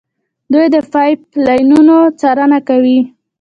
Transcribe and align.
دوی 0.53 0.67
د 0.75 0.77
پایپ 0.93 1.21
لاینونو 1.45 1.97
څارنه 2.19 2.59
کوي. 2.67 2.99